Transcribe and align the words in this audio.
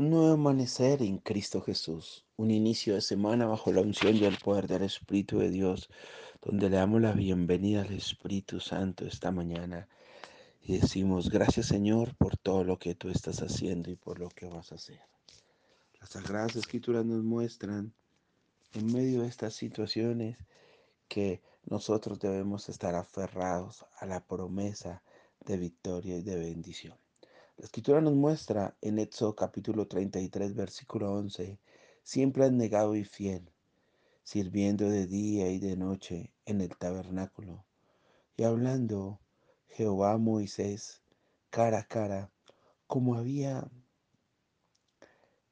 Un 0.00 0.08
nuevo 0.08 0.32
amanecer 0.32 1.02
en 1.02 1.18
Cristo 1.18 1.60
Jesús, 1.60 2.24
un 2.38 2.50
inicio 2.50 2.94
de 2.94 3.02
semana 3.02 3.44
bajo 3.44 3.70
la 3.70 3.82
unción 3.82 4.16
y 4.16 4.24
el 4.24 4.38
poder 4.38 4.66
del 4.66 4.84
Espíritu 4.84 5.40
de 5.40 5.50
Dios, 5.50 5.90
donde 6.40 6.70
le 6.70 6.76
damos 6.76 7.02
la 7.02 7.12
bienvenida 7.12 7.82
al 7.82 7.92
Espíritu 7.92 8.60
Santo 8.60 9.04
esta 9.04 9.30
mañana 9.30 9.88
y 10.62 10.78
decimos 10.78 11.28
gracias 11.28 11.66
Señor 11.66 12.16
por 12.16 12.38
todo 12.38 12.64
lo 12.64 12.78
que 12.78 12.94
tú 12.94 13.10
estás 13.10 13.42
haciendo 13.42 13.90
y 13.90 13.96
por 13.96 14.18
lo 14.18 14.30
que 14.30 14.46
vas 14.46 14.72
a 14.72 14.76
hacer. 14.76 15.02
Las 16.00 16.08
Sagradas 16.08 16.56
Escrituras 16.56 17.04
nos 17.04 17.22
muestran 17.22 17.92
en 18.72 18.86
medio 18.86 19.20
de 19.20 19.28
estas 19.28 19.52
situaciones 19.52 20.38
que 21.08 21.42
nosotros 21.66 22.18
debemos 22.18 22.70
estar 22.70 22.94
aferrados 22.94 23.84
a 23.98 24.06
la 24.06 24.24
promesa 24.24 25.02
de 25.44 25.58
victoria 25.58 26.16
y 26.16 26.22
de 26.22 26.36
bendición. 26.36 26.96
La 27.60 27.66
escritura 27.66 28.00
nos 28.00 28.14
muestra 28.14 28.74
en 28.80 28.98
Éxodo 28.98 29.36
capítulo 29.36 29.86
33, 29.86 30.54
versículo 30.54 31.12
11, 31.12 31.58
siempre 32.02 32.46
han 32.46 32.56
negado 32.56 32.96
y 32.96 33.04
fiel, 33.04 33.52
sirviendo 34.22 34.88
de 34.88 35.06
día 35.06 35.52
y 35.52 35.58
de 35.58 35.76
noche 35.76 36.32
en 36.46 36.62
el 36.62 36.74
tabernáculo, 36.78 37.66
y 38.34 38.44
hablando 38.44 39.20
Jehová 39.68 40.16
Moisés 40.16 41.02
cara 41.50 41.80
a 41.80 41.84
cara, 41.84 42.32
como 42.86 43.16
había 43.16 43.70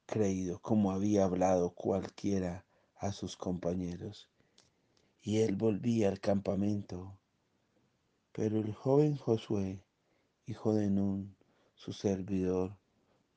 creído, 0.07 0.59
como 0.63 0.91
había 0.91 1.25
hablado 1.25 1.75
cualquiera 1.75 2.65
a 2.95 3.11
sus 3.11 3.37
compañeros. 3.37 4.31
Y 5.21 5.41
él 5.41 5.55
volvía 5.55 6.09
al 6.09 6.19
campamento. 6.19 7.19
Pero 8.31 8.57
el 8.57 8.73
joven 8.73 9.15
Josué, 9.15 9.83
hijo 10.47 10.73
de 10.73 10.89
Nun, 10.89 11.35
su 11.79 11.93
servidor, 11.93 12.77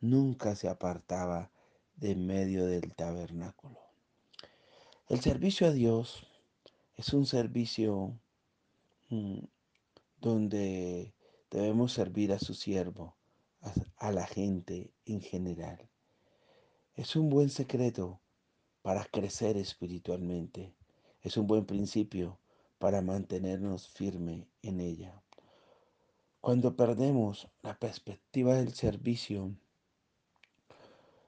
nunca 0.00 0.56
se 0.56 0.68
apartaba 0.68 1.52
de 1.94 2.16
medio 2.16 2.66
del 2.66 2.92
tabernáculo. 2.92 3.78
El 5.08 5.20
servicio 5.20 5.68
a 5.68 5.70
Dios 5.70 6.26
es 6.96 7.12
un 7.12 7.24
servicio 7.24 8.18
mm, 9.10 9.44
donde 10.16 11.14
debemos 11.52 11.92
servir 11.92 12.32
a 12.32 12.40
su 12.40 12.54
siervo, 12.54 13.14
a, 13.60 13.72
a 14.08 14.10
la 14.10 14.26
gente 14.26 14.92
en 15.06 15.20
general. 15.20 15.88
Es 16.96 17.14
un 17.14 17.30
buen 17.30 17.48
secreto 17.48 18.20
para 18.82 19.04
crecer 19.04 19.56
espiritualmente. 19.56 20.74
Es 21.20 21.36
un 21.36 21.46
buen 21.46 21.64
principio 21.64 22.40
para 22.78 23.02
mantenernos 23.02 23.88
firme 23.88 24.48
en 24.62 24.80
ella. 24.80 25.21
Cuando 26.42 26.74
perdemos 26.74 27.48
la 27.62 27.78
perspectiva 27.78 28.56
del 28.56 28.74
servicio, 28.74 29.54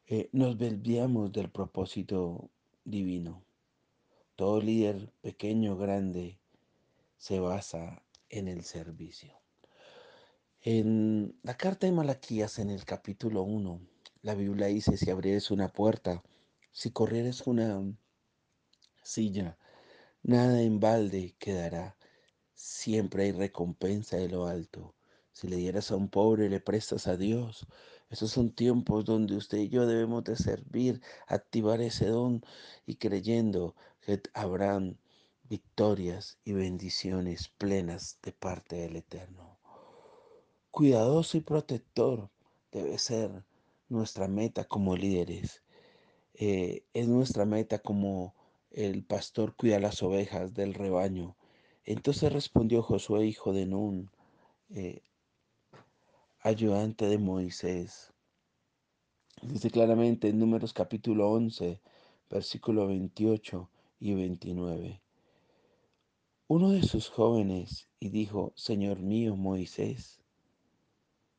eh, 0.08 0.28
nos 0.32 0.58
desviamos 0.58 1.30
del 1.30 1.52
propósito 1.52 2.50
divino. 2.84 3.44
Todo 4.34 4.60
líder, 4.60 5.12
pequeño 5.20 5.74
o 5.74 5.76
grande, 5.76 6.40
se 7.16 7.38
basa 7.38 8.02
en 8.28 8.48
el 8.48 8.64
servicio. 8.64 9.40
En 10.62 11.38
la 11.44 11.56
carta 11.56 11.86
de 11.86 11.92
Malaquías, 11.92 12.58
en 12.58 12.70
el 12.70 12.84
capítulo 12.84 13.44
1, 13.44 13.80
la 14.22 14.34
Biblia 14.34 14.66
dice, 14.66 14.96
si 14.96 15.10
abrieres 15.10 15.52
una 15.52 15.72
puerta, 15.72 16.24
si 16.72 16.90
corrieres 16.90 17.46
una 17.46 17.84
silla, 19.04 19.56
nada 20.24 20.60
en 20.60 20.80
balde 20.80 21.36
quedará, 21.38 21.96
siempre 22.52 23.22
hay 23.26 23.30
recompensa 23.30 24.16
de 24.16 24.28
lo 24.28 24.48
alto. 24.48 24.93
Si 25.34 25.48
le 25.48 25.56
dieras 25.56 25.90
a 25.90 25.96
un 25.96 26.08
pobre, 26.08 26.48
le 26.48 26.60
prestas 26.60 27.08
a 27.08 27.16
Dios. 27.16 27.66
Esos 28.08 28.30
son 28.30 28.52
tiempos 28.52 29.04
donde 29.04 29.34
usted 29.36 29.58
y 29.58 29.68
yo 29.68 29.84
debemos 29.84 30.22
de 30.22 30.36
servir, 30.36 31.02
activar 31.26 31.80
ese 31.80 32.06
don 32.06 32.44
y 32.86 32.94
creyendo 32.96 33.74
que 34.00 34.22
habrán 34.32 34.96
victorias 35.48 36.38
y 36.44 36.52
bendiciones 36.52 37.48
plenas 37.48 38.18
de 38.22 38.30
parte 38.30 38.76
del 38.76 38.94
Eterno. 38.94 39.58
Cuidadoso 40.70 41.36
y 41.36 41.40
protector 41.40 42.30
debe 42.70 42.96
ser 42.98 43.44
nuestra 43.88 44.28
meta 44.28 44.64
como 44.64 44.96
líderes. 44.96 45.62
Eh, 46.34 46.84
es 46.94 47.08
nuestra 47.08 47.44
meta 47.44 47.80
como 47.80 48.36
el 48.70 49.04
pastor 49.04 49.56
cuida 49.56 49.80
las 49.80 50.00
ovejas 50.04 50.54
del 50.54 50.74
rebaño. 50.74 51.36
Entonces 51.84 52.32
respondió 52.32 52.82
Josué, 52.82 53.26
hijo 53.26 53.52
de 53.52 53.66
Nun, 53.66 54.12
eh, 54.70 55.02
ayudante 56.44 57.06
de 57.06 57.16
Moisés. 57.16 58.12
Dice 59.40 59.70
claramente 59.70 60.28
en 60.28 60.38
Números 60.38 60.74
capítulo 60.74 61.30
11, 61.30 61.80
versículo 62.28 62.86
28 62.86 63.70
y 63.98 64.12
29. 64.12 65.00
Uno 66.46 66.70
de 66.72 66.82
sus 66.82 67.08
jóvenes 67.08 67.88
y 67.98 68.10
dijo, 68.10 68.52
Señor 68.56 69.00
mío 69.00 69.36
Moisés, 69.36 70.20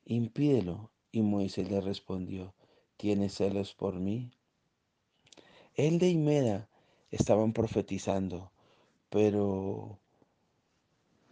impídelo. 0.06 0.90
Y 1.12 1.22
Moisés 1.22 1.70
le 1.70 1.82
respondió, 1.82 2.56
¿tienes 2.98 3.36
celos 3.36 3.76
por 3.76 4.00
mí? 4.00 4.32
Él 5.76 6.00
de 6.00 6.10
Imeda 6.10 6.68
estaban 7.12 7.54
profetizando, 7.54 8.52
pero 9.10 10.00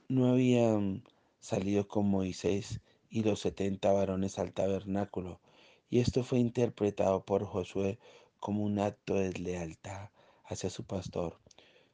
no 0.08 0.28
habían 0.28 1.04
salido 1.40 1.88
con 1.88 2.08
Moisés 2.08 2.80
y 3.14 3.22
los 3.22 3.42
setenta 3.42 3.92
varones 3.92 4.40
al 4.40 4.54
tabernáculo, 4.54 5.40
y 5.88 6.00
esto 6.00 6.24
fue 6.24 6.40
interpretado 6.40 7.24
por 7.24 7.46
Josué 7.46 8.00
como 8.40 8.64
un 8.64 8.80
acto 8.80 9.14
de 9.14 9.32
lealtad 9.34 10.10
hacia 10.46 10.72
su 10.72 10.84
pastor. 10.84 11.38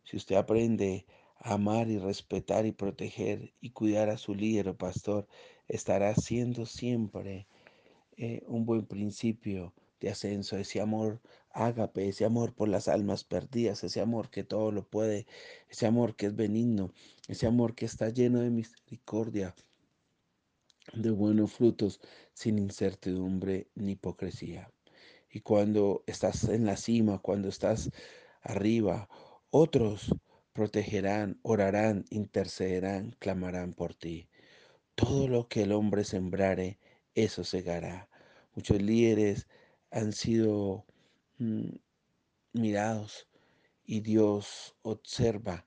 Si 0.06 0.16
usted 0.16 0.38
aprende 0.38 1.06
a 1.38 1.56
amar 1.56 1.90
y 1.90 1.98
respetar 1.98 2.66
y 2.66 2.72
proteger 2.72 3.54
y 3.60 3.72
cuidar 3.72 4.10
a 4.10 4.18
su 4.18 4.34
líder 4.34 4.70
o 4.70 4.78
pastor, 4.78 5.28
estará 5.68 6.16
siendo 6.16 6.66
siempre 6.66 7.48
eh, 8.16 8.42
un 8.48 8.66
buen 8.66 8.86
principio 8.86 9.74
de 10.00 10.12
ascenso, 10.12 10.58
ese 10.58 10.80
amor 10.80 11.20
ágape, 11.52 12.08
ese 12.08 12.24
amor 12.24 12.54
por 12.54 12.70
las 12.70 12.88
almas 12.88 13.26
perdidas, 13.26 13.84
ese 13.84 14.00
amor 14.00 14.30
que 14.30 14.46
todo 14.46 14.72
lo 14.72 14.88
puede, 14.88 15.28
ese 15.68 15.86
amor 15.86 16.16
que 16.16 16.28
es 16.28 16.36
benigno, 16.38 16.94
ese 17.28 17.46
amor 17.46 17.76
que 17.76 17.86
está 17.86 18.08
lleno 18.08 18.40
de 18.40 18.52
misericordia, 18.52 19.54
de 20.94 21.12
buenos 21.12 21.54
frutos 21.54 22.00
sin 22.34 22.58
incertidumbre 22.58 23.70
ni 23.76 23.94
hipocresía. 23.94 24.72
Y 25.30 25.42
cuando 25.42 26.04
estás 26.08 26.46
en 26.46 26.66
la 26.66 26.78
cima, 26.78 27.20
cuando 27.20 27.50
estás 27.50 27.92
arriba, 28.42 29.08
otros 29.52 30.16
protegerán, 30.54 31.40
orarán, 31.44 32.06
intercederán, 32.10 33.16
clamarán 33.20 33.74
por 33.74 33.94
ti. 33.94 34.30
Todo 34.96 35.28
lo 35.28 35.48
que 35.48 35.64
el 35.64 35.72
hombre 35.72 36.04
sembrare, 36.04 36.80
eso 37.16 37.44
segará. 37.44 38.10
Muchos 38.56 38.82
líderes 38.82 39.48
han 39.92 40.12
sido 40.14 40.86
mm, 41.38 41.70
mirados 42.54 43.28
y 43.86 44.02
Dios 44.02 44.76
observa 44.82 45.66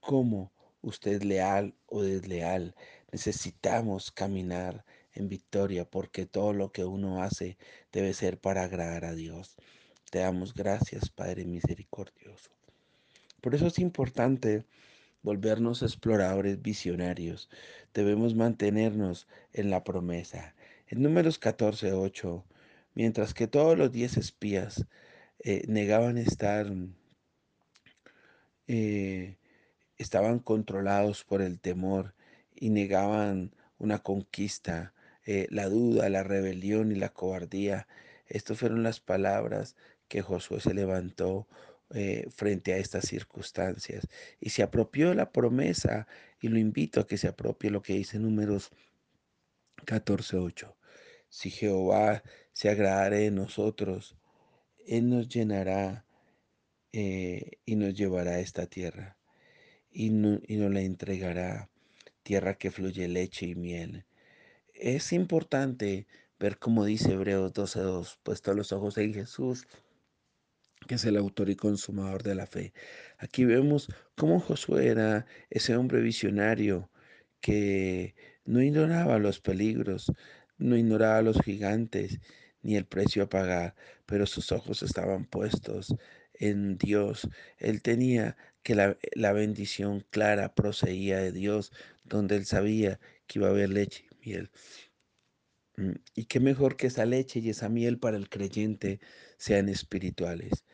cómo 0.00 0.53
usted 0.84 1.22
leal 1.22 1.74
o 1.86 2.02
desleal. 2.02 2.74
Necesitamos 3.10 4.12
caminar 4.12 4.84
en 5.12 5.28
victoria 5.28 5.84
porque 5.84 6.26
todo 6.26 6.52
lo 6.52 6.72
que 6.72 6.84
uno 6.84 7.22
hace 7.22 7.56
debe 7.92 8.12
ser 8.14 8.38
para 8.38 8.64
agradar 8.64 9.04
a 9.04 9.14
Dios. 9.14 9.56
Te 10.10 10.20
damos 10.20 10.54
gracias, 10.54 11.10
Padre 11.10 11.44
misericordioso. 11.44 12.50
Por 13.40 13.54
eso 13.54 13.66
es 13.66 13.78
importante 13.78 14.64
volvernos 15.22 15.82
exploradores 15.82 16.60
visionarios. 16.62 17.48
Debemos 17.94 18.34
mantenernos 18.34 19.26
en 19.52 19.70
la 19.70 19.82
promesa. 19.84 20.54
En 20.86 21.02
números 21.02 21.38
14, 21.38 21.92
8, 21.92 22.44
mientras 22.94 23.34
que 23.34 23.46
todos 23.46 23.76
los 23.76 23.90
diez 23.90 24.16
espías 24.16 24.86
eh, 25.40 25.64
negaban 25.66 26.18
estar 26.18 26.72
eh, 28.66 29.36
estaban 29.98 30.38
controlados 30.38 31.24
por 31.24 31.42
el 31.42 31.60
temor 31.60 32.14
y 32.54 32.70
negaban 32.70 33.54
una 33.78 33.98
conquista, 34.00 34.94
eh, 35.26 35.46
la 35.50 35.68
duda, 35.68 36.08
la 36.08 36.22
rebelión 36.22 36.92
y 36.92 36.96
la 36.96 37.10
cobardía. 37.10 37.86
Estas 38.26 38.58
fueron 38.58 38.82
las 38.82 39.00
palabras 39.00 39.76
que 40.08 40.22
Josué 40.22 40.60
se 40.60 40.74
levantó 40.74 41.48
eh, 41.94 42.28
frente 42.30 42.72
a 42.72 42.78
estas 42.78 43.06
circunstancias 43.06 44.08
y 44.40 44.50
se 44.50 44.62
apropió 44.62 45.14
la 45.14 45.32
promesa 45.32 46.06
y 46.40 46.48
lo 46.48 46.58
invito 46.58 47.00
a 47.00 47.06
que 47.06 47.18
se 47.18 47.28
apropie 47.28 47.70
lo 47.70 47.82
que 47.82 47.94
dice 47.94 48.18
números 48.18 48.70
14.8. 49.86 50.74
Si 51.28 51.50
Jehová 51.50 52.22
se 52.52 52.70
agradare 52.70 53.18
de 53.18 53.30
nosotros, 53.30 54.16
Él 54.86 55.08
nos 55.10 55.28
llenará 55.28 56.04
eh, 56.92 57.58
y 57.64 57.76
nos 57.76 57.94
llevará 57.94 58.32
a 58.32 58.40
esta 58.40 58.66
tierra 58.66 59.16
y, 59.94 60.10
no, 60.10 60.40
y 60.46 60.56
entregará, 60.84 61.70
tierra 62.22 62.54
que 62.54 62.70
fluye 62.70 63.08
leche 63.08 63.46
y 63.46 63.54
miel. 63.54 64.04
Es 64.74 65.12
importante 65.12 66.06
ver 66.38 66.58
cómo 66.58 66.84
dice 66.84 67.12
Hebreos 67.12 67.54
12.2, 67.54 68.18
puesto 68.22 68.52
los 68.54 68.72
ojos 68.72 68.98
en 68.98 69.14
Jesús, 69.14 69.66
que 70.88 70.96
es 70.96 71.04
el 71.04 71.16
autor 71.16 71.48
y 71.48 71.56
consumador 71.56 72.22
de 72.24 72.34
la 72.34 72.46
fe. 72.46 72.74
Aquí 73.18 73.44
vemos 73.44 73.88
cómo 74.16 74.40
Josué 74.40 74.88
era 74.88 75.26
ese 75.48 75.76
hombre 75.76 76.00
visionario 76.02 76.90
que 77.40 78.14
no 78.44 78.60
ignoraba 78.62 79.18
los 79.18 79.40
peligros, 79.40 80.12
no 80.58 80.76
ignoraba 80.76 81.22
los 81.22 81.40
gigantes 81.40 82.18
ni 82.62 82.76
el 82.76 82.86
precio 82.86 83.22
a 83.22 83.28
pagar, 83.28 83.74
pero 84.06 84.26
sus 84.26 84.50
ojos 84.52 84.82
estaban 84.82 85.24
puestos 85.26 85.94
en 86.34 86.78
Dios. 86.78 87.28
Él 87.58 87.82
tenía 87.82 88.36
que 88.64 88.74
la, 88.74 88.98
la 89.14 89.32
bendición 89.32 90.04
clara 90.10 90.54
procedía 90.56 91.18
de 91.20 91.32
Dios, 91.32 91.72
donde 92.04 92.36
él 92.36 92.46
sabía 92.46 93.00
que 93.28 93.38
iba 93.40 93.48
a 93.48 93.52
haber 93.52 93.70
leche 93.70 94.06
y 94.10 94.30
miel. 94.30 94.50
Mm, 95.76 95.92
y 96.14 96.24
qué 96.26 96.40
mejor 96.40 96.76
que 96.76 96.86
esa 96.88 97.04
leche 97.06 97.40
y 97.40 97.50
esa 97.50 97.68
miel 97.68 97.98
para 97.98 98.16
el 98.16 98.28
creyente 98.28 99.00
sean 99.38 99.68
espirituales. 99.68 100.64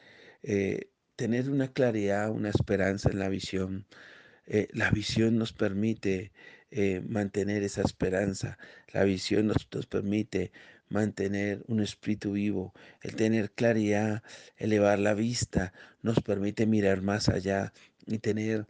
Eh, 0.43 0.91
tener 1.17 1.51
una 1.51 1.73
claridad, 1.73 2.31
una 2.31 2.51
esperanza 2.51 3.11
en 3.11 3.19
la 3.19 3.29
visión. 3.29 3.87
Eh, 4.47 4.69
la 4.73 4.91
visión 4.91 5.39
nos 5.39 5.53
permite 5.53 6.33
eh, 6.71 7.03
mantener 7.09 7.63
esa 7.63 7.83
esperanza. 7.83 8.59
La 8.93 9.05
visión 9.05 9.47
nos, 9.47 9.69
nos, 9.73 9.87
permite 9.87 10.53
mantener 10.89 11.63
un 11.69 11.81
espíritu 11.81 12.33
vivo. 12.33 12.75
El 13.03 13.17
tener 13.17 13.51
claridad, 13.53 14.23
elevar 14.57 14.99
la 14.99 15.15
vista, 15.15 15.73
nos 16.03 16.21
permite 16.21 16.67
mirar 16.67 17.03
más 17.03 17.29
allá 17.29 17.73
y 18.07 18.19
tener 18.19 18.67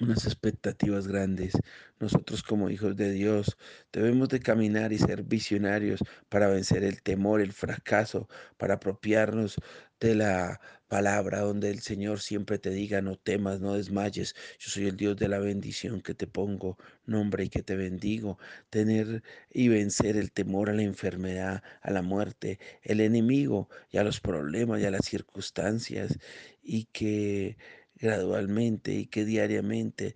unas 0.00 0.24
expectativas 0.26 1.06
grandes. 1.08 1.54
Nosotros 1.98 2.42
como 2.42 2.70
hijos 2.70 2.96
de 2.96 3.12
Dios 3.12 3.56
debemos 3.92 4.28
de 4.28 4.40
caminar 4.40 4.92
y 4.92 4.98
ser 4.98 5.22
visionarios 5.22 6.00
para 6.28 6.48
vencer 6.48 6.84
el 6.84 7.02
temor, 7.02 7.40
el 7.40 7.52
fracaso, 7.52 8.28
para 8.56 8.74
apropiarnos 8.74 9.56
de 10.00 10.14
la 10.14 10.60
palabra 10.88 11.40
donde 11.40 11.70
el 11.70 11.80
Señor 11.80 12.20
siempre 12.20 12.58
te 12.58 12.70
diga, 12.70 13.00
no 13.00 13.16
temas, 13.16 13.60
no 13.60 13.74
desmayes, 13.74 14.34
yo 14.58 14.70
soy 14.70 14.86
el 14.86 14.96
Dios 14.96 15.16
de 15.16 15.28
la 15.28 15.38
bendición 15.38 16.00
que 16.00 16.14
te 16.14 16.26
pongo 16.26 16.78
nombre 17.06 17.44
y 17.44 17.48
que 17.48 17.62
te 17.62 17.76
bendigo, 17.76 18.38
tener 18.70 19.22
y 19.50 19.68
vencer 19.68 20.16
el 20.16 20.32
temor 20.32 20.70
a 20.70 20.74
la 20.74 20.82
enfermedad, 20.82 21.62
a 21.80 21.90
la 21.90 22.02
muerte, 22.02 22.60
el 22.82 23.00
enemigo 23.00 23.68
y 23.90 23.98
a 23.98 24.04
los 24.04 24.20
problemas 24.20 24.80
y 24.80 24.84
a 24.84 24.90
las 24.90 25.06
circunstancias 25.06 26.18
y 26.62 26.84
que 26.92 27.56
gradualmente 27.96 28.92
y 28.92 29.06
que 29.06 29.24
diariamente 29.24 30.14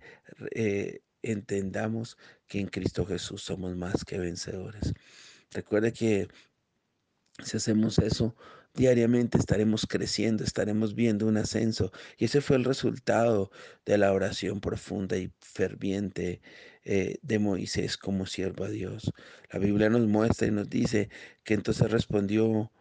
eh, 0.55 1.01
entendamos 1.21 2.17
que 2.47 2.59
en 2.59 2.67
Cristo 2.67 3.05
Jesús 3.05 3.41
somos 3.43 3.75
más 3.75 4.05
que 4.05 4.17
vencedores. 4.17 4.93
Recuerde 5.51 5.93
que 5.93 6.27
si 7.43 7.57
hacemos 7.57 7.99
eso 7.99 8.35
diariamente 8.73 9.37
estaremos 9.37 9.85
creciendo, 9.85 10.43
estaremos 10.43 10.95
viendo 10.95 11.27
un 11.27 11.37
ascenso. 11.37 11.91
Y 12.17 12.25
ese 12.25 12.41
fue 12.41 12.57
el 12.57 12.63
resultado 12.63 13.51
de 13.85 13.97
la 13.97 14.13
oración 14.13 14.61
profunda 14.61 15.17
y 15.17 15.31
ferviente 15.39 16.41
eh, 16.83 17.17
de 17.21 17.39
Moisés 17.39 17.97
como 17.97 18.25
siervo 18.25 18.63
a 18.63 18.69
Dios. 18.69 19.11
La 19.51 19.59
Biblia 19.59 19.89
nos 19.89 20.07
muestra 20.07 20.47
y 20.47 20.51
nos 20.51 20.69
dice 20.69 21.09
que 21.43 21.53
entonces 21.53 21.91
respondió 21.91 22.71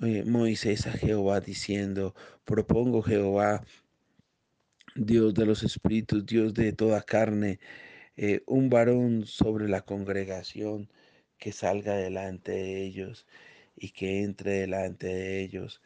eh, 0.00 0.24
Moisés 0.24 0.86
a 0.86 0.92
Jehová 0.92 1.40
diciendo, 1.40 2.14
propongo 2.44 3.02
Jehová 3.02 3.64
Dios 4.96 5.34
de 5.34 5.46
los 5.46 5.62
espíritus, 5.62 6.24
Dios 6.24 6.54
de 6.54 6.72
toda 6.72 7.02
carne, 7.02 7.58
eh, 8.16 8.42
un 8.46 8.70
varón 8.70 9.26
sobre 9.26 9.68
la 9.68 9.82
congregación 9.82 10.90
que 11.38 11.52
salga 11.52 11.94
delante 11.94 12.52
de 12.52 12.82
ellos 12.82 13.26
y 13.76 13.90
que 13.90 14.22
entre 14.22 14.52
delante 14.60 15.08
de 15.08 15.42
ellos, 15.42 15.82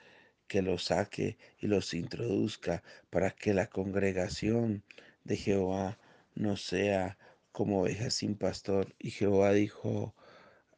que 0.47 0.63
los 0.63 0.85
saque 0.85 1.39
y 1.59 1.67
los 1.67 1.93
introduzca 1.95 2.83
para 3.11 3.33
que 3.33 3.53
la 3.55 3.69
congregación 3.69 4.85
de 5.25 5.37
Jehová 5.37 5.99
no 6.35 6.57
sea 6.57 7.19
como 7.53 7.83
ovejas 7.83 8.15
sin 8.15 8.37
pastor. 8.37 8.95
Y 8.99 9.11
Jehová 9.11 9.53
dijo 9.53 10.15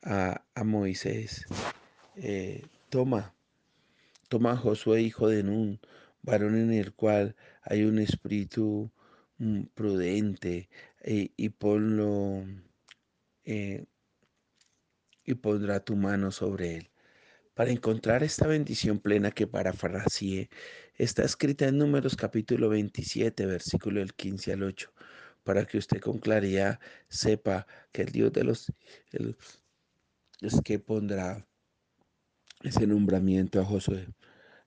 a, 0.03 0.43
Moisés, 0.65 1.47
eh, 2.17 2.65
toma, 2.89 3.35
toma 4.29 4.53
a 4.53 4.57
Josué, 4.57 5.03
hijo 5.03 5.29
de 5.29 5.43
Nun, 5.43 5.81
varón 6.23 6.57
en 6.57 6.73
el 6.73 6.95
cual 6.95 7.37
hay 7.63 7.85
un 7.85 7.99
espíritu 7.99 8.93
mm, 9.39 9.65
prudente 9.75 10.69
eh, 11.01 11.33
y 11.37 11.49
ponlo 11.51 12.45
eh, 13.45 13.85
y 15.25 15.35
pondrá 15.35 15.81
tu 15.81 15.97
mano 15.97 16.31
sobre 16.33 16.77
él. 16.77 16.91
Para 17.55 17.71
encontrar 17.71 18.23
esta 18.23 18.47
bendición 18.47 18.99
plena 18.99 19.31
que 19.31 19.47
parafraseé, 19.47 20.49
está 20.97 21.25
escrita 21.25 21.67
en 21.69 21.79
Números 21.79 22.17
capítulo 22.17 22.69
27, 22.71 23.47
versículo 23.47 24.01
del 24.01 24.15
15 24.15 24.53
al 24.55 24.63
8, 24.63 24.93
para 25.45 25.67
que 25.67 25.79
usted 25.79 26.01
con 26.01 26.19
claridad 26.19 26.81
sepa 27.09 27.67
que 27.93 28.03
el 28.03 28.13
Dios 28.13 28.33
de 28.33 28.45
los 28.45 28.73
cielos 29.11 29.63
es 30.43 30.61
que 30.63 30.79
pondrá 30.79 31.47
ese 32.63 32.87
nombramiento 32.87 33.61
a 33.61 33.65
Josué. 33.65 34.09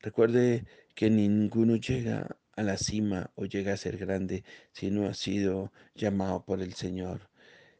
Recuerde 0.05 0.67
que 0.93 1.09
ninguno 1.09 1.77
llega 1.77 2.37
a 2.55 2.61
la 2.61 2.77
cima 2.77 3.31
o 3.33 3.45
llega 3.45 3.73
a 3.73 3.77
ser 3.77 3.97
grande 3.97 4.43
si 4.71 4.91
no 4.91 5.07
ha 5.07 5.15
sido 5.15 5.73
llamado 5.95 6.45
por 6.45 6.61
el 6.61 6.75
Señor. 6.75 7.31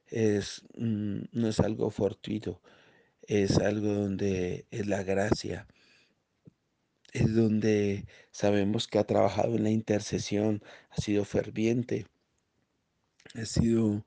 Es, 0.07 0.63
mm, 0.75 1.19
no 1.33 1.47
es 1.49 1.59
algo 1.59 1.91
fortuito, 1.91 2.63
es 3.27 3.59
algo 3.59 3.93
donde 3.93 4.65
es 4.71 4.87
la 4.87 5.03
gracia, 5.03 5.67
es 7.13 7.35
donde 7.35 8.07
sabemos 8.31 8.87
que 8.87 8.97
ha 8.97 9.03
trabajado 9.03 9.55
en 9.55 9.63
la 9.63 9.69
intercesión, 9.69 10.63
ha 10.89 10.97
sido 11.01 11.25
ferviente, 11.25 12.07
ha 13.35 13.45
sido 13.45 14.03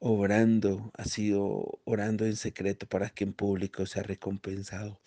obrando, 0.00 0.90
ha 0.98 1.04
sido 1.04 1.80
orando 1.84 2.26
en 2.26 2.36
secreto 2.36 2.86
para 2.86 3.08
que 3.08 3.24
en 3.24 3.32
público 3.32 3.86
sea 3.86 4.02
recompensado. 4.02 5.00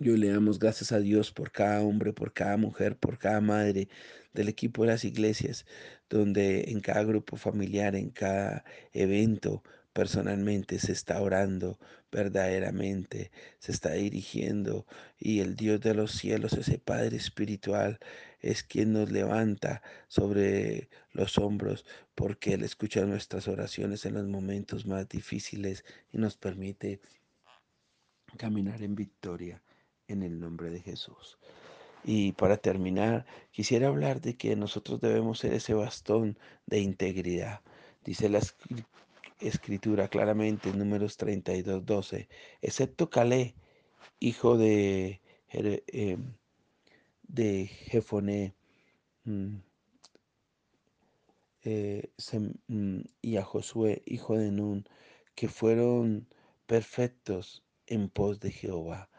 Yo 0.00 0.16
le 0.16 0.28
damos 0.28 0.60
gracias 0.60 0.92
a 0.92 1.00
Dios 1.00 1.32
por 1.32 1.50
cada 1.50 1.82
hombre, 1.82 2.12
por 2.12 2.32
cada 2.32 2.56
mujer, 2.56 2.96
por 2.96 3.18
cada 3.18 3.40
madre 3.40 3.88
del 4.32 4.48
equipo 4.48 4.82
de 4.82 4.90
las 4.90 5.04
iglesias, 5.04 5.66
donde 6.08 6.70
en 6.70 6.78
cada 6.80 7.02
grupo 7.02 7.36
familiar, 7.36 7.96
en 7.96 8.10
cada 8.10 8.64
evento, 8.92 9.64
personalmente 9.92 10.78
se 10.78 10.92
está 10.92 11.20
orando 11.20 11.80
verdaderamente, 12.12 13.32
se 13.58 13.72
está 13.72 13.94
dirigiendo 13.94 14.86
y 15.18 15.40
el 15.40 15.56
Dios 15.56 15.80
de 15.80 15.94
los 15.94 16.12
cielos, 16.12 16.52
ese 16.52 16.78
Padre 16.78 17.16
espiritual, 17.16 17.98
es 18.38 18.62
quien 18.62 18.92
nos 18.92 19.10
levanta 19.10 19.82
sobre 20.06 20.90
los 21.10 21.38
hombros 21.38 21.84
porque 22.14 22.54
Él 22.54 22.62
escucha 22.62 23.04
nuestras 23.04 23.48
oraciones 23.48 24.06
en 24.06 24.14
los 24.14 24.28
momentos 24.28 24.86
más 24.86 25.08
difíciles 25.08 25.84
y 26.12 26.18
nos 26.18 26.36
permite 26.36 27.00
caminar 28.36 28.80
en 28.82 28.94
victoria 28.94 29.60
en 30.08 30.22
el 30.22 30.40
nombre 30.40 30.70
de 30.70 30.80
Jesús. 30.80 31.38
Y 32.04 32.32
para 32.32 32.56
terminar, 32.56 33.26
quisiera 33.52 33.88
hablar 33.88 34.20
de 34.20 34.36
que 34.36 34.56
nosotros 34.56 35.00
debemos 35.00 35.38
ser 35.40 35.52
ese 35.52 35.74
bastón 35.74 36.38
de 36.66 36.80
integridad. 36.80 37.60
Dice 38.04 38.28
la 38.28 38.40
escritura 39.40 40.08
claramente 40.08 40.70
en 40.70 40.78
números 40.78 41.16
32, 41.16 41.84
12, 41.84 42.28
excepto 42.62 43.10
Calé, 43.10 43.54
hijo 44.20 44.56
de, 44.56 45.20
em, 45.50 46.34
de 47.22 47.66
Jefoné, 47.66 48.54
mm, 49.24 49.56
eh, 51.64 52.10
mm, 52.68 53.00
y 53.20 53.36
a 53.36 53.44
Josué, 53.44 54.02
hijo 54.06 54.36
de 54.38 54.50
Nun, 54.50 54.88
que 55.34 55.48
fueron 55.48 56.26
perfectos 56.66 57.64
en 57.86 58.08
pos 58.08 58.40
de 58.40 58.50
Jehová. 58.50 59.10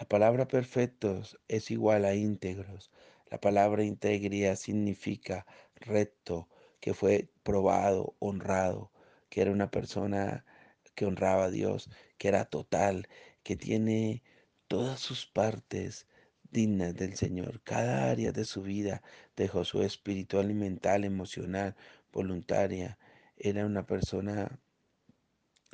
La 0.00 0.08
palabra 0.08 0.48
perfectos 0.48 1.38
es 1.46 1.70
igual 1.70 2.06
a 2.06 2.14
íntegros. 2.14 2.90
La 3.30 3.38
palabra 3.38 3.84
integridad 3.84 4.56
significa 4.56 5.46
recto, 5.76 6.48
que 6.80 6.94
fue 6.94 7.28
probado, 7.42 8.16
honrado, 8.18 8.92
que 9.28 9.42
era 9.42 9.50
una 9.50 9.70
persona 9.70 10.46
que 10.94 11.04
honraba 11.04 11.44
a 11.44 11.50
Dios, 11.50 11.90
que 12.16 12.28
era 12.28 12.46
total, 12.46 13.08
que 13.42 13.56
tiene 13.56 14.22
todas 14.68 15.00
sus 15.00 15.26
partes 15.26 16.06
dignas 16.50 16.94
del 16.94 17.14
Señor, 17.14 17.60
cada 17.62 18.10
área 18.10 18.32
de 18.32 18.46
su 18.46 18.62
vida, 18.62 19.02
de 19.36 19.48
Josué 19.48 19.84
espiritual 19.84 20.50
y 20.50 20.54
mental, 20.54 21.04
emocional, 21.04 21.76
voluntaria, 22.10 22.98
era 23.36 23.66
una 23.66 23.84
persona 23.84 24.58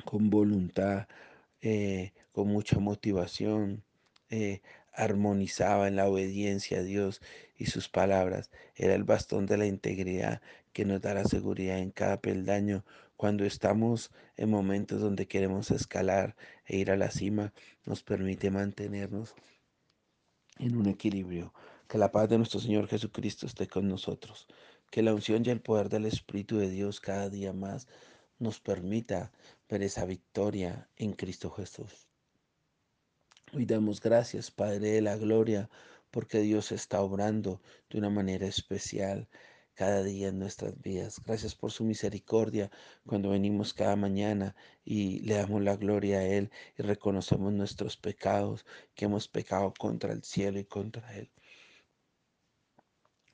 con 0.03 0.29
voluntad, 0.29 1.07
eh, 1.61 2.13
con 2.33 2.49
mucha 2.49 2.79
motivación, 2.79 3.86
eh, 4.29 4.61
armonizaba 4.93 5.87
en 5.87 5.95
la 5.95 6.07
obediencia 6.07 6.79
a 6.79 6.83
Dios 6.83 7.21
y 7.57 7.67
sus 7.67 7.87
palabras. 7.87 8.51
Era 8.75 8.95
el 8.95 9.03
bastón 9.03 9.45
de 9.45 9.57
la 9.57 9.67
integridad 9.67 10.41
que 10.73 10.85
nos 10.85 11.01
da 11.01 11.13
la 11.13 11.23
seguridad 11.25 11.79
en 11.79 11.91
cada 11.91 12.21
peldaño 12.21 12.83
Cuando 13.15 13.45
estamos 13.45 14.11
en 14.35 14.49
momentos 14.49 15.01
donde 15.01 15.27
queremos 15.27 15.71
escalar 15.71 16.35
e 16.65 16.77
ir 16.77 16.91
a 16.91 16.97
la 16.97 17.09
cima, 17.09 17.51
nos 17.85 18.03
permite 18.03 18.51
mantenernos 18.51 19.33
en 20.59 20.77
un 20.77 20.87
equilibrio. 20.87 21.53
Que 21.87 21.97
la 21.97 22.11
paz 22.11 22.29
de 22.29 22.37
nuestro 22.37 22.59
Señor 22.59 22.87
Jesucristo 22.87 23.47
esté 23.47 23.67
con 23.67 23.87
nosotros. 23.87 24.47
Que 24.91 25.01
la 25.01 25.13
unción 25.13 25.43
y 25.45 25.49
el 25.49 25.61
poder 25.61 25.89
del 25.89 26.05
Espíritu 26.05 26.57
de 26.57 26.69
Dios 26.69 26.99
cada 26.99 27.29
día 27.29 27.53
más 27.53 27.87
nos 28.39 28.59
permita 28.59 29.31
ver 29.69 29.81
esa 29.83 30.05
victoria 30.05 30.87
en 30.95 31.13
Cristo 31.13 31.49
Jesús. 31.49 32.06
Hoy 33.53 33.65
damos 33.65 34.01
gracias, 34.01 34.51
Padre 34.51 34.91
de 34.91 35.01
la 35.01 35.15
Gloria, 35.15 35.69
porque 36.11 36.39
Dios 36.41 36.73
está 36.73 37.01
obrando 37.01 37.61
de 37.89 37.97
una 37.97 38.09
manera 38.09 38.45
especial 38.45 39.29
cada 39.73 40.03
día 40.03 40.27
en 40.27 40.39
nuestras 40.39 40.79
vidas. 40.81 41.21
Gracias 41.25 41.55
por 41.55 41.71
su 41.71 41.85
misericordia 41.85 42.69
cuando 43.05 43.29
venimos 43.29 43.73
cada 43.73 43.95
mañana 43.95 44.53
y 44.83 45.21
le 45.21 45.35
damos 45.35 45.61
la 45.61 45.77
gloria 45.77 46.19
a 46.19 46.25
Él 46.25 46.51
y 46.77 46.83
reconocemos 46.83 47.53
nuestros 47.53 47.95
pecados, 47.95 48.65
que 48.95 49.05
hemos 49.05 49.29
pecado 49.29 49.73
contra 49.79 50.11
el 50.11 50.23
cielo 50.23 50.59
y 50.59 50.65
contra 50.65 51.15
Él 51.15 51.31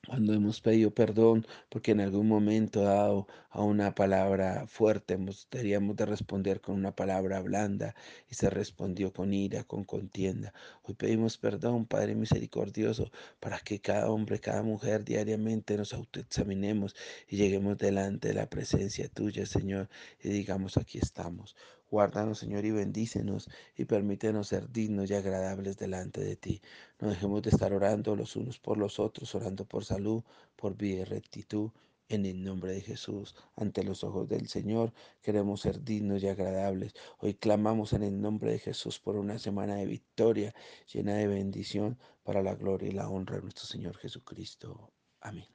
cuando 0.06 0.34
hemos 0.34 0.60
pedido 0.60 0.90
perdón 0.92 1.46
porque 1.68 1.92
en 1.92 2.00
algún 2.00 2.28
momento 2.28 2.82
dado 2.82 3.26
a 3.50 3.62
una 3.62 3.94
palabra 3.94 4.66
fuerte 4.66 5.18
deberíamos 5.50 5.96
de 5.96 6.06
responder 6.06 6.60
con 6.60 6.74
una 6.74 6.94
palabra 6.94 7.40
blanda 7.40 7.94
y 8.30 8.34
se 8.34 8.50
respondió 8.50 9.12
con 9.12 9.32
ira, 9.32 9.64
con 9.64 9.84
contienda. 9.84 10.52
Hoy 10.82 10.94
pedimos 10.94 11.38
perdón, 11.38 11.86
Padre 11.86 12.14
misericordioso, 12.14 13.10
para 13.40 13.58
que 13.60 13.80
cada 13.80 14.10
hombre, 14.10 14.40
cada 14.40 14.62
mujer 14.62 15.04
diariamente 15.04 15.76
nos 15.76 15.94
autoexaminemos 15.94 16.94
y 17.28 17.36
lleguemos 17.36 17.78
delante 17.78 18.28
de 18.28 18.34
la 18.34 18.48
presencia 18.48 19.08
tuya, 19.08 19.46
Señor, 19.46 19.88
y 20.22 20.28
digamos, 20.30 20.76
aquí 20.76 20.98
estamos. 20.98 21.54
Guárdanos, 21.94 22.40
Señor, 22.40 22.64
y 22.64 22.72
bendícenos 22.72 23.48
y 23.76 23.84
permítenos 23.84 24.48
ser 24.48 24.68
dignos 24.72 25.08
y 25.10 25.14
agradables 25.14 25.76
delante 25.76 26.20
de 26.24 26.34
ti. 26.34 26.60
No 27.00 27.08
dejemos 27.08 27.40
de 27.42 27.50
estar 27.50 27.72
orando 27.72 28.16
los 28.16 28.34
unos 28.34 28.58
por 28.58 28.78
los 28.78 28.98
otros, 28.98 29.32
orando 29.36 29.64
por 29.64 29.84
salud, 29.84 30.24
por 30.56 30.76
vida 30.76 31.02
y 31.02 31.04
rectitud. 31.04 31.70
En 32.08 32.26
el 32.26 32.42
nombre 32.42 32.72
de 32.72 32.80
Jesús, 32.80 33.36
ante 33.54 33.84
los 33.84 34.02
ojos 34.02 34.28
del 34.28 34.48
Señor, 34.48 34.92
queremos 35.22 35.60
ser 35.60 35.84
dignos 35.84 36.20
y 36.24 36.26
agradables. 36.28 36.94
Hoy 37.18 37.34
clamamos 37.34 37.92
en 37.92 38.02
el 38.02 38.20
nombre 38.20 38.50
de 38.50 38.58
Jesús 38.58 38.98
por 38.98 39.14
una 39.16 39.38
semana 39.38 39.76
de 39.76 39.86
victoria, 39.86 40.52
llena 40.92 41.14
de 41.14 41.28
bendición, 41.28 41.96
para 42.24 42.42
la 42.42 42.56
gloria 42.56 42.88
y 42.88 42.92
la 42.92 43.08
honra 43.08 43.36
de 43.36 43.42
nuestro 43.42 43.66
Señor 43.66 43.96
Jesucristo. 43.98 44.90
Amén. 45.20 45.46